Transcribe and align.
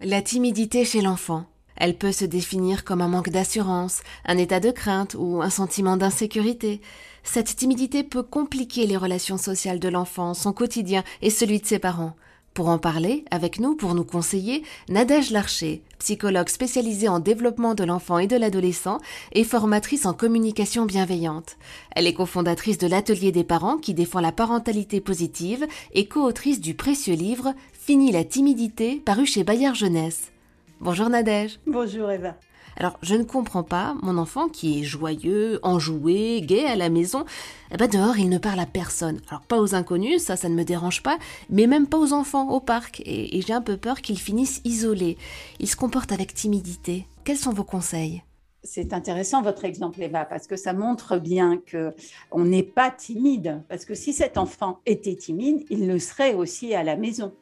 La 0.00 0.22
timidité 0.22 0.84
chez 0.84 1.00
l'enfant. 1.00 1.46
Elle 1.74 1.98
peut 1.98 2.12
se 2.12 2.24
définir 2.24 2.84
comme 2.84 3.00
un 3.00 3.08
manque 3.08 3.30
d'assurance, 3.30 4.02
un 4.26 4.38
état 4.38 4.60
de 4.60 4.70
crainte 4.70 5.16
ou 5.18 5.42
un 5.42 5.50
sentiment 5.50 5.96
d'insécurité. 5.96 6.80
Cette 7.24 7.56
timidité 7.56 8.04
peut 8.04 8.22
compliquer 8.22 8.86
les 8.86 8.96
relations 8.96 9.38
sociales 9.38 9.80
de 9.80 9.88
l'enfant, 9.88 10.34
son 10.34 10.52
quotidien 10.52 11.02
et 11.20 11.30
celui 11.30 11.58
de 11.58 11.66
ses 11.66 11.80
parents. 11.80 12.14
Pour 12.54 12.68
en 12.68 12.78
parler, 12.78 13.24
avec 13.32 13.58
nous, 13.58 13.74
pour 13.74 13.94
nous 13.94 14.04
conseiller, 14.04 14.62
Nadège 14.88 15.30
Larcher, 15.30 15.82
psychologue 15.98 16.48
spécialisée 16.48 17.08
en 17.08 17.18
développement 17.18 17.74
de 17.74 17.84
l'enfant 17.84 18.18
et 18.18 18.26
de 18.26 18.36
l'adolescent 18.36 18.98
et 19.32 19.44
formatrice 19.44 20.06
en 20.06 20.14
communication 20.14 20.84
bienveillante. 20.84 21.56
Elle 21.94 22.06
est 22.06 22.14
cofondatrice 22.14 22.78
de 22.78 22.86
l'Atelier 22.86 23.32
des 23.32 23.44
parents 23.44 23.78
qui 23.78 23.94
défend 23.94 24.20
la 24.20 24.32
parentalité 24.32 25.00
positive 25.00 25.66
et 25.92 26.06
co-autrice 26.06 26.60
du 26.60 26.74
précieux 26.74 27.14
livre 27.14 27.52
Fini 27.88 28.12
la 28.12 28.22
timidité 28.22 28.96
paru 28.96 29.24
chez 29.24 29.44
Bayard 29.44 29.74
Jeunesse. 29.74 30.30
Bonjour 30.78 31.08
Nadège. 31.08 31.58
Bonjour 31.66 32.10
Eva. 32.10 32.36
Alors, 32.76 32.98
je 33.00 33.14
ne 33.14 33.22
comprends 33.22 33.62
pas, 33.62 33.96
mon 34.02 34.18
enfant 34.18 34.50
qui 34.50 34.78
est 34.78 34.84
joyeux, 34.84 35.58
enjoué, 35.62 36.42
gai 36.42 36.66
à 36.66 36.76
la 36.76 36.90
maison, 36.90 37.24
eh 37.72 37.78
ben 37.78 37.88
dehors, 37.88 38.18
il 38.18 38.28
ne 38.28 38.36
parle 38.36 38.60
à 38.60 38.66
personne. 38.66 39.22
Alors, 39.30 39.40
pas 39.40 39.58
aux 39.58 39.74
inconnus, 39.74 40.20
ça, 40.20 40.36
ça 40.36 40.50
ne 40.50 40.54
me 40.54 40.64
dérange 40.64 41.02
pas, 41.02 41.18
mais 41.48 41.66
même 41.66 41.86
pas 41.86 41.96
aux 41.96 42.12
enfants 42.12 42.50
au 42.50 42.60
parc. 42.60 43.00
Et, 43.06 43.38
et 43.38 43.40
j'ai 43.40 43.54
un 43.54 43.62
peu 43.62 43.78
peur 43.78 44.02
qu'il 44.02 44.18
finisse 44.18 44.60
isolé. 44.66 45.16
Il 45.58 45.66
se 45.66 45.76
comporte 45.76 46.12
avec 46.12 46.34
timidité. 46.34 47.06
Quels 47.24 47.38
sont 47.38 47.54
vos 47.54 47.64
conseils? 47.64 48.22
C'est 48.64 48.92
intéressant 48.92 49.40
votre 49.40 49.64
exemple, 49.64 50.02
Eva, 50.02 50.26
parce 50.26 50.46
que 50.46 50.56
ça 50.56 50.74
montre 50.74 51.16
bien 51.16 51.58
que 51.64 51.94
on 52.32 52.44
n'est 52.44 52.62
pas 52.62 52.90
timide. 52.90 53.62
Parce 53.66 53.86
que 53.86 53.94
si 53.94 54.12
cet 54.12 54.36
enfant 54.36 54.80
était 54.84 55.16
timide, 55.16 55.64
il 55.70 55.86
le 55.86 55.98
serait 55.98 56.34
aussi 56.34 56.74
à 56.74 56.82
la 56.82 56.96
maison. 56.96 57.32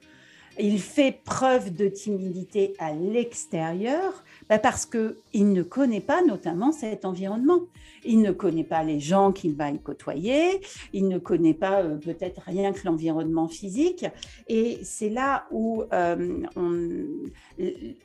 Il 0.59 0.81
fait 0.81 1.21
preuve 1.25 1.75
de 1.75 1.89
timidité 1.89 2.75
à 2.79 2.93
l'extérieur 2.93 4.25
bah, 4.49 4.59
parce 4.59 4.87
qu'il 4.87 5.53
ne 5.53 5.63
connaît 5.63 6.01
pas 6.01 6.23
notamment 6.23 6.73
cet 6.73 7.05
environnement. 7.05 7.61
Il 8.05 8.23
ne 8.23 8.33
connaît 8.33 8.65
pas 8.65 8.83
les 8.83 9.01
gens 9.01 9.33
qu'il 9.33 9.55
va 9.55 9.71
y 9.71 9.79
côtoyer, 9.79 10.61
il 10.93 11.09
ne 11.09 11.19
connaît 11.19 11.55
pas 11.55 11.83
euh, 11.83 11.97
peut-être 11.97 12.43
rien 12.47 12.73
que 12.73 12.87
l'environnement 12.87 13.49
physique. 13.49 14.07
Et 14.49 14.79
c'est 14.83 15.11
là 15.11 15.47
où 15.51 15.85
euh, 15.93 16.45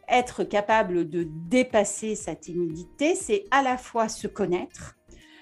être 0.09 0.43
capable 0.43 1.07
de 1.07 1.23
dépasser 1.23 2.15
sa 2.15 2.35
timidité, 2.35 3.15
c'est 3.15 3.45
à 3.51 3.61
la 3.61 3.77
fois 3.77 4.09
se 4.09 4.27
connaître, 4.27 4.97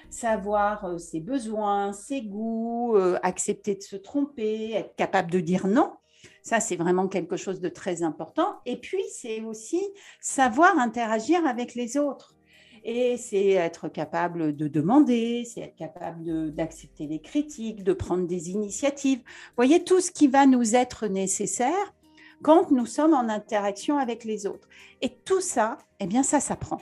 savoir 0.10 0.86
euh, 0.86 0.98
ses 0.98 1.22
besoins, 1.22 1.94
ses 1.94 2.22
goûts, 2.22 2.98
accepter 3.24 3.76
de 3.76 3.82
se 3.82 3.96
tromper, 3.96 4.74
être 4.74 4.96
capable 4.96 5.32
de 5.32 5.40
dire 5.40 5.66
non 5.66 5.94
ça, 6.42 6.60
c'est 6.60 6.76
vraiment 6.76 7.08
quelque 7.08 7.38
chose 7.38 7.60
de 7.60 7.70
très 7.70 8.04
important. 8.04 8.60
Et 8.66 8.78
puis, 8.78 9.04
c'est 9.12 9.42
aussi 9.42 9.82
savoir 10.22 10.78
interagir 10.78 11.46
avec 11.46 11.76
les 11.76 11.98
autres. 11.98 12.36
Et 12.84 13.18
c'est 13.18 13.50
être 13.50 13.90
capable 13.90 14.56
de 14.56 14.68
demander, 14.68 15.44
c'est 15.46 15.62
être 15.62 15.76
capable 15.76 16.54
d'accepter 16.54 17.08
les 17.08 17.20
critiques, 17.20 17.84
de 17.84 17.94
prendre 17.94 18.26
des 18.26 18.52
initiatives. 18.52 19.20
Vous 19.20 19.56
voyez, 19.58 19.84
tout 19.84 20.00
ce 20.00 20.12
qui 20.12 20.28
va 20.28 20.46
nous 20.46 20.76
être 20.76 21.08
nécessaire 21.08 21.94
quand 22.42 22.72
nous 22.72 22.86
sommes 22.86 23.14
en 23.14 23.28
interaction 23.28 23.98
avec 23.98 24.24
les 24.24 24.48
autres. 24.48 24.70
Et 25.02 25.10
tout 25.10 25.42
ça, 25.42 25.78
eh 26.00 26.08
bien, 26.08 26.24
ça 26.24 26.40
s'apprend. 26.40 26.80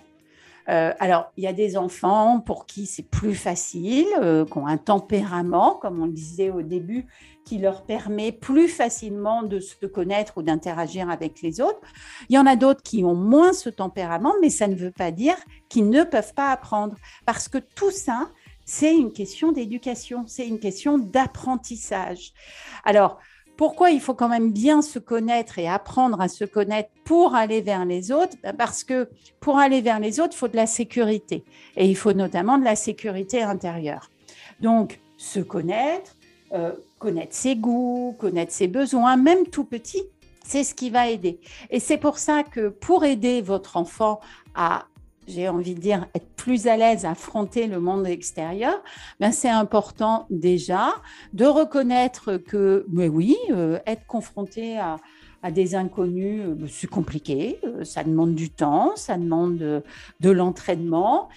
Euh, 0.70 0.94
alors, 1.00 1.32
il 1.38 1.44
y 1.44 1.48
a 1.48 1.54
des 1.54 1.78
enfants 1.78 2.42
pour 2.42 2.66
qui 2.66 2.86
c'est 2.86 3.10
plus 3.10 3.36
facile, 3.36 4.06
euh, 4.22 4.46
qui 4.46 4.58
ont 4.58 4.68
un 4.68 4.78
tempérament, 4.78 5.76
comme 5.76 6.02
on 6.02 6.06
le 6.06 6.12
disait 6.12 6.50
au 6.50 6.62
début, 6.62 7.06
qui 7.46 7.58
leur 7.58 7.86
permet 7.86 8.34
plus 8.34 8.68
facilement 8.68 9.44
de 9.44 9.60
se 9.62 9.86
connaître 9.86 10.38
ou 10.38 10.44
d'interagir 10.44 11.10
avec 11.10 11.42
les 11.42 11.62
autres. 11.62 11.80
Il 12.30 12.36
y 12.36 12.40
en 12.40 12.46
a 12.46 12.58
d'autres 12.58 12.84
qui 12.84 13.06
ont 13.06 13.16
moins 13.16 13.54
ce 13.54 13.70
tempérament, 13.70 14.34
mais 14.42 14.50
ça 14.50 14.68
ne 14.68 14.76
veut 14.76 14.92
pas 14.92 15.12
dire 15.12 15.38
qu'ils 15.70 15.90
ne 15.90 16.04
peuvent 16.04 16.34
pas 16.34 16.52
apprendre, 16.52 16.96
parce 17.26 17.48
que 17.48 17.58
tout 17.58 17.92
ça, 17.92 18.30
c'est 18.66 18.94
une 18.94 19.14
question 19.14 19.54
d'éducation, 19.54 20.26
c'est 20.28 20.46
une 20.46 20.60
question 20.60 20.98
d'apprentissage. 20.98 22.34
Alors, 22.84 23.18
pourquoi 23.58 23.90
il 23.90 24.00
faut 24.00 24.14
quand 24.14 24.30
même 24.30 24.52
bien 24.52 24.82
se 24.82 25.00
connaître 25.00 25.60
et 25.60 25.68
apprendre 25.68 26.22
à 26.22 26.28
se 26.28 26.46
connaître 26.46 26.90
pour 27.04 27.36
aller 27.36 27.62
vers 27.62 27.86
les 27.86 28.12
autres? 28.12 28.38
Ben, 28.44 28.54
Parce 28.56 28.84
que 28.84 29.10
pour 29.40 29.58
aller 29.58 29.82
vers 29.82 30.00
les 30.00 30.20
autres, 30.20 30.34
il 30.34 30.38
faut 30.38 30.48
de 30.48 30.56
la 30.56 30.68
sécurité. 30.68 31.44
Et 31.76 31.88
il 31.88 31.96
faut 31.96 32.14
notamment 32.14 32.58
de 32.58 32.64
la 32.64 32.76
sécurité 32.76 33.42
intérieure. 33.42 34.10
Donc, 34.62 35.00
se 35.18 35.40
connaître, 35.40 36.16
euh, 36.54 36.72
connaître 37.00 37.34
ses 37.34 37.56
goûts, 37.56 38.16
connaître 38.20 38.52
ses 38.52 38.68
besoins, 38.68 39.18
même 39.18 39.48
tout 39.48 39.66
petit, 39.66 40.04
c'est 40.46 40.64
ce 40.64 40.74
qui 40.74 40.90
va 40.90 41.10
aider. 41.10 41.40
Et 41.70 41.80
c'est 41.80 41.98
pour 41.98 42.20
ça 42.20 42.44
que 42.44 42.70
pour 42.70 43.04
aider 43.04 43.42
votre 43.42 43.76
enfant 43.76 44.20
à 44.56 44.86
j'ai 45.28 45.50
envie 45.50 45.76
de 45.76 45.80
dire, 45.80 46.08
être 46.16 46.28
plus 46.36 46.68
à 46.68 46.78
l'aise 46.78 47.06
à 47.06 47.12
affronter 47.12 47.68
le 47.68 47.80
monde 47.80 48.08
extérieur, 48.08 48.82
ben 49.20 49.32
c'est 49.32 49.50
important 49.50 50.26
déjà 50.30 50.94
de 51.34 51.46
reconnaître 51.46 52.38
que, 52.38 52.86
oui, 52.88 53.36
euh, 53.52 53.80
être 53.86 54.06
confronté 54.08 54.78
à, 54.80 54.98
des 55.52 55.76
inconnus, 55.76 56.42
euh, 56.46 56.56
ben, 56.56 56.68
c'est 56.70 56.90
compliqué, 56.90 57.60
euh, 57.64 57.86
ça 57.86 58.04
demande 58.04 58.36
du 58.36 58.50
temps, 58.50 58.96
ça 58.96 59.18
demande 59.18 59.58
de, 59.58 59.82
de 60.20 60.30
l'entraînement, 60.30 61.30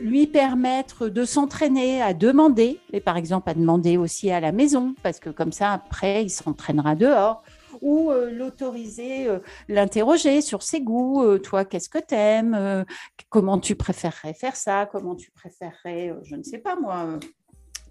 lui 0.00 0.26
permettre 0.26 1.08
de 1.08 1.24
s'entraîner 1.24 2.02
à 2.02 2.14
demander, 2.14 2.80
et 2.92 3.00
par 3.00 3.16
exemple 3.16 3.50
à 3.50 3.54
demander 3.54 3.96
aussi 3.96 4.30
à 4.30 4.40
la 4.40 4.52
maison, 4.52 4.94
parce 5.02 5.20
que 5.20 5.30
comme 5.30 5.52
ça, 5.52 5.72
après, 5.72 6.24
il 6.24 6.30
s'entraînera 6.30 6.94
dehors 6.94 7.42
ou 7.80 8.10
euh, 8.10 8.30
l'autoriser, 8.30 9.26
euh, 9.26 9.38
l'interroger 9.68 10.40
sur 10.40 10.62
ses 10.62 10.80
goûts. 10.80 11.22
Euh, 11.22 11.38
toi, 11.38 11.64
qu'est-ce 11.64 11.88
que 11.88 11.98
t'aimes 11.98 12.84
Comment 13.28 13.58
tu 13.58 13.74
préférerais 13.74 14.34
faire 14.34 14.56
ça 14.56 14.86
Comment 14.90 15.14
tu 15.14 15.30
préférerais, 15.30 16.14
je 16.22 16.36
ne 16.36 16.42
sais 16.42 16.58
pas 16.58 16.76
moi, 16.76 17.18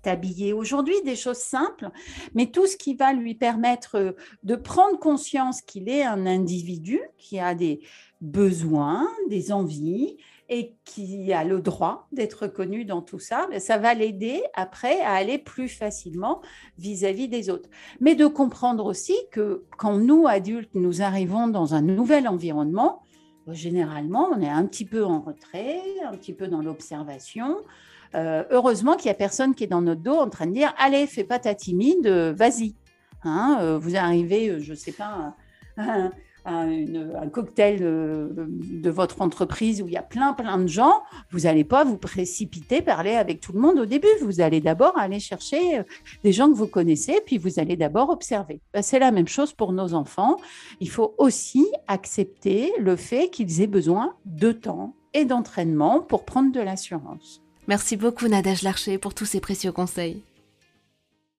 t'habiller 0.02 0.54
aujourd'hui, 0.54 0.96
des 1.04 1.16
choses 1.16 1.38
simples, 1.38 1.90
mais 2.34 2.48
tout 2.48 2.68
ce 2.68 2.78
qui 2.78 2.96
va 2.96 3.14
lui 3.14 3.36
permettre 3.36 4.16
de 4.44 4.56
prendre 4.56 5.00
conscience 5.00 5.62
qu'il 5.62 5.90
est 5.90 6.04
un 6.04 6.26
individu 6.26 7.02
qui 7.18 7.40
a 7.40 7.56
des 7.56 7.82
besoins, 8.22 9.08
des 9.30 9.52
envies 9.52 10.18
et 10.50 10.76
qui 10.86 11.34
a 11.34 11.44
le 11.44 11.62
droit 11.62 12.08
d'être 12.12 12.48
connu 12.48 12.86
dans 12.86 13.02
tout 13.02 13.20
ça, 13.20 13.48
ça 13.60 13.78
va 13.78 13.94
l'aider 13.94 14.42
après 14.54 15.02
à 15.02 15.14
aller 15.14 15.38
plus 15.38 15.68
facilement 15.68 16.42
vis-à-vis 16.78 17.28
des 17.28 17.50
autres. 17.50 17.70
Mais 18.00 18.16
de 18.16 18.28
comprendre 18.28 18.86
aussi 18.86 19.16
que 19.32 19.66
quand 19.78 19.98
nous, 19.98 20.28
adultes, 20.28 20.74
nous 20.74 21.02
arrivons 21.02 21.48
dans 21.48 21.74
un 21.74 21.82
nouvel 21.82 22.28
environnement, 22.28 23.02
généralement, 23.48 24.30
on 24.34 24.42
est 24.42 24.50
un 24.50 24.66
petit 24.66 24.86
peu 24.86 25.04
en 25.06 25.22
retrait, 25.22 25.82
un 26.06 26.16
petit 26.16 26.34
peu 26.34 26.48
dans 26.48 26.62
l'observation. 26.62 27.58
Euh, 28.16 28.44
heureusement 28.52 28.96
qu'il 28.96 29.06
n'y 29.06 29.12
a 29.12 29.16
personne 29.16 29.54
qui 29.54 29.66
est 29.66 29.68
dans 29.68 29.82
notre 29.82 30.02
dos 30.02 30.16
en 30.16 30.30
train 30.30 30.48
de 30.48 30.54
dire 30.54 30.74
Allez, 30.78 31.08
fais 31.08 31.26
pas 31.26 31.40
ta 31.40 31.56
timide, 31.56 32.08
vas-y. 32.08 32.76
Hein, 33.24 33.58
euh, 33.62 33.78
vous 33.78 33.96
arrivez, 33.96 34.50
euh, 34.50 34.60
je 34.60 34.72
ne 34.72 34.76
sais 34.76 34.92
pas, 34.92 35.36
cocktail 37.32 37.80
de, 37.80 38.90
votre 38.90 39.22
entreprise 39.22 39.82
où 39.82 39.88
il 39.88 39.94
y 39.94 39.98
a 39.98 40.02
plein, 40.02 40.34
plein 40.34 40.58
de 40.58 40.68
gens, 40.68 41.02
vous 41.32 41.42
n'allez 41.42 41.64
pas 41.64 41.84
vous 41.84 41.98
précipiter, 41.98 42.82
parler 42.82 43.12
avec 43.12 43.42
tout 43.42 43.54
le 43.54 43.60
monde 43.60 43.80
au 43.80 43.86
début. 43.86 44.08
Vous 44.22 44.42
allez 44.42 44.62
d'abord 44.62 44.98
aller 44.98 45.20
chercher 45.20 45.80
euh, 45.80 45.84
des 46.24 46.32
gens 46.32 46.50
que 46.50 46.56
vous 46.56 46.68
connaissez, 46.68 47.20
puis 47.26 47.38
vous 47.38 47.60
allez 47.60 47.76
d'abord 47.76 48.10
observer. 48.10 48.62
Ben, 48.74 48.82
c'est 48.82 49.00
la 49.00 49.12
même 49.12 49.28
chose 49.28 49.54
pour 49.54 49.74
nos 49.74 49.94
enfants. 49.94 50.38
Il 50.80 50.90
faut 50.90 51.16
aussi 51.18 51.68
accepter 51.88 52.72
le 52.80 52.96
fait 52.96 53.30
qu'ils 53.30 53.62
aient 53.62 53.68
besoin 53.68 54.16
de 54.26 54.52
temps 54.52 54.96
et 55.14 55.26
d'entraînement 55.26 56.02
pour 56.02 56.26
prendre 56.26 56.52
de 56.52 56.60
l'assurance. 56.60 57.42
Merci 57.68 57.98
beaucoup 57.98 58.28
Nadège 58.28 58.62
Larcher 58.62 58.98
pour 58.98 59.14
tous 59.14 59.26
ces 59.26 59.42
précieux 59.42 59.72
conseils. 59.74 60.24